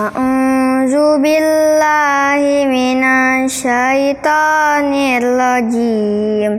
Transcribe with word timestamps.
A'udzu 0.00 1.20
billahi 1.20 2.64
minasyaitonir 2.72 5.20
rajim. 5.36 6.56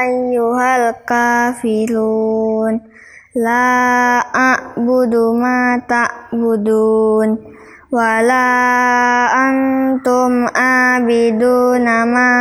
ayyuhal 0.09 0.97
kafirun 1.05 2.81
la 3.37 4.25
a'budu 4.25 5.37
ma 5.37 5.77
ta'budun 5.85 7.29
wala 7.93 8.49
antum 9.37 10.49
abiduna 10.57 12.09
ma 12.09 12.33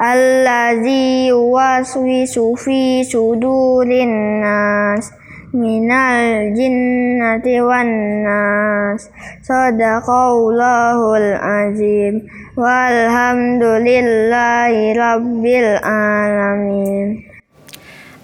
الذي 0.00 1.26
يوسوس 1.26 2.38
في 2.64 3.04
صدور 3.04 3.86
الناس 3.86 5.12
من 5.54 5.92
الجنة 5.92 7.66
والناس. 7.66 9.10
صدق 9.42 10.10
الله 10.10 11.16
العظيم. 11.16 12.26
والحمد 12.56 13.62
لله 13.62 14.92
رب 14.92 15.46
العالمين. 15.46 17.31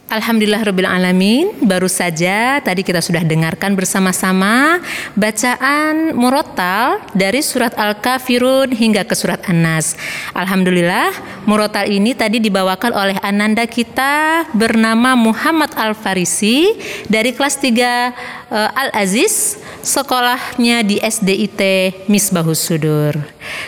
Alhamdulillah 0.08 0.64
Rabbil 0.64 0.88
Alamin 0.88 1.52
Baru 1.60 1.84
saja 1.84 2.64
tadi 2.64 2.80
kita 2.80 3.04
sudah 3.04 3.20
dengarkan 3.20 3.76
bersama-sama 3.76 4.80
Bacaan 5.12 6.16
murotal 6.16 7.04
dari 7.12 7.44
surat 7.44 7.76
Al-Kafirun 7.76 8.72
hingga 8.72 9.04
ke 9.04 9.12
surat 9.12 9.44
An-Nas. 9.44 10.00
Alhamdulillah 10.32 11.12
murotal 11.44 11.92
ini 11.92 12.16
tadi 12.16 12.40
dibawakan 12.40 12.96
oleh 12.96 13.20
ananda 13.20 13.68
kita 13.68 14.48
Bernama 14.56 15.12
Muhammad 15.12 15.76
Al-Farisi 15.76 16.72
Dari 17.04 17.36
kelas 17.36 17.60
3 17.60 17.68
uh, 17.68 17.68
eh, 17.68 18.80
Al-Aziz 18.88 19.60
Sekolahnya 19.84 20.88
di 20.88 20.98
SDIT 21.04 21.60
Misbahus 22.08 22.64
Sudur. 22.64 23.14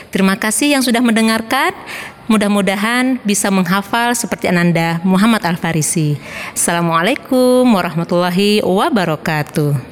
Terima 0.08 0.34
kasih 0.40 0.72
yang 0.74 0.82
sudah 0.82 1.00
mendengarkan 1.00 1.72
Mudah-mudahan 2.30 3.18
bisa 3.26 3.50
menghafal 3.50 4.14
seperti 4.14 4.46
Ananda 4.46 5.02
Muhammad 5.02 5.42
Al-Farisi. 5.42 6.14
Assalamualaikum 6.54 7.66
warahmatullahi 7.66 8.62
wabarakatuh. 8.62 9.89